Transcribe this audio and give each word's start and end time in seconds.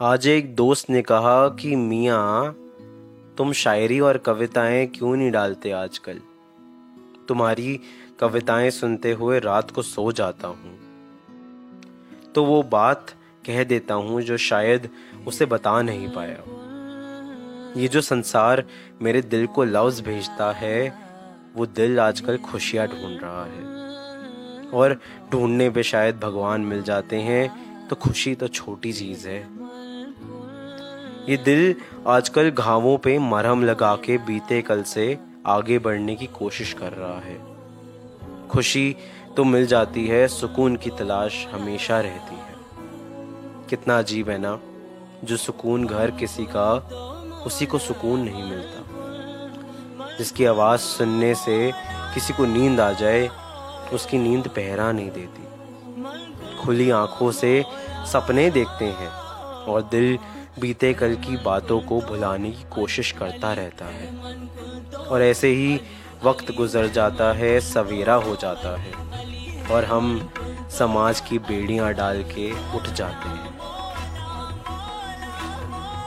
आज 0.00 0.26
एक 0.26 0.54
दोस्त 0.54 0.90
ने 0.90 1.02
कहा 1.02 1.48
कि, 1.48 1.76
मियाँ, 1.76 2.52
तुम 3.38 3.52
शायरी 3.52 4.00
और 4.00 4.18
कविताएँ 4.18 4.86
क्यों 4.86 5.16
नहीं 5.16 5.30
डालते 5.30 5.70
आजकल? 5.70 6.20
तुम्हारी 7.28 7.80
कविताएँ 8.20 8.70
सुनते 8.70 9.12
हुए 9.12 9.40
रात 9.40 9.70
को 9.70 9.82
सो 9.82 10.12
जाता 10.12 10.48
हूँ। 10.48 10.78
तो 12.34 12.44
वो 12.44 12.62
बात 12.62 13.10
कह 13.46 13.64
देता 13.64 13.94
हूँ 13.94 14.22
जो 14.22 14.36
शायद 14.36 14.90
उसे 15.26 15.46
बता 15.46 15.82
नहीं 15.82 16.08
पाया। 16.08 16.38
ये 17.80 17.88
जो 17.88 18.00
संसार 18.00 18.64
मेरे 19.02 19.22
दिल 19.22 19.46
को 19.46 19.64
लफ्ज 19.64 20.00
भेजता 20.00 20.52
है, 20.52 20.98
वो 21.56 21.66
दिल 21.66 22.00
आजकल 22.00 22.38
खुशियाँ 22.38 22.86
ढूंढ 22.88 23.20
रहा 23.22 23.44
है। 23.44 23.74
और 24.70 25.00
ढूँढने 25.32 25.70
पे 25.70 25.82
शायद 25.82 26.18
भगवान 26.18 26.60
मिल 26.60 26.82
जाते 26.82 27.16
हैं 27.16 27.74
तो 27.88 27.96
खुशी 27.96 28.34
तो 28.34 28.48
छोटी 28.48 28.92
चीज़ 28.92 29.28
है। 29.28 29.64
ये 31.28 31.36
दिल 31.36 31.74
आजकल 32.06 32.50
घावों 32.50 32.98
पे 32.98 33.18
मरहम 33.18 33.64
लगा 33.64 33.96
के 33.96 34.18
बीते 34.18 34.62
कल 34.62 34.82
से 34.82 35.18
आगे 35.46 35.78
बढ़ने 35.78 36.14
की 36.14 36.26
कोशिश 36.26 36.72
कर 36.72 36.92
रहा 36.92 37.18
है। 37.18 37.40
खुशी 38.48 38.96
तो 39.36 39.44
मिल 39.44 39.66
जाती 39.66 40.06
है, 40.06 40.28
सुकून 40.28 40.76
की 40.76 40.90
तलाश 40.90 41.46
हमेशा 41.52 42.00
रहती 42.00 42.34
है। 42.34 42.54
कितना 43.70 43.98
अजीब 43.98 44.30
है 44.30 44.38
ना, 44.38 44.60
जो 45.24 45.36
सुकून 45.36 45.86
घर 45.86 46.10
किसी 46.10 46.44
का, 46.44 46.72
उसी 47.46 47.66
को 47.66 47.78
सुकून 47.78 48.20
नहीं 48.20 48.50
मिलता। 48.50 48.84
जिसकी 50.18 50.44
आवाज़ 50.44 50.80
सुनने 50.80 51.34
से 51.34 51.72
किसी 52.14 52.32
को 52.32 52.46
नींद 52.46 52.80
आ 52.80 52.92
जाए, 52.92 53.30
उसकी 53.92 54.18
नींद 54.18 54.48
पहरा 54.48 54.92
नहीं 54.92 55.10
देती। 55.10 55.44
खुली 56.62 56.90
आँखों 56.90 57.32
से 57.32 57.64
सपने 58.12 58.50
देखते 58.50 58.84
हैं। 58.84 59.23
और 59.68 59.82
दिल 59.82 60.18
बीते 60.60 60.92
कल 60.94 61.14
की 61.16 61.36
बातों 61.36 61.80
को 61.80 62.00
भुलाने 62.00 62.50
की 62.50 62.64
कोशिश 62.74 63.12
करता 63.12 63.52
रहता 63.52 63.84
है। 63.84 64.08
और 65.06 65.22
ऐसे 65.22 65.48
ही 65.48 65.80
वक्त 66.24 66.54
गुजर 66.56 66.86
जाता 66.88 67.32
है, 67.32 67.60
सवेरा 67.60 68.14
हो 68.14 68.36
जाता 68.36 68.76
है 68.80 68.92
और 69.70 69.84
हम 69.84 70.30
समाज 70.70 71.20
की 71.20 71.38
बेड़ियाँ 71.38 71.92
डाल 71.94 72.22
के 72.30 72.50
उठ 72.76 72.88
जाते 72.88 73.28
हैं। 73.28 73.58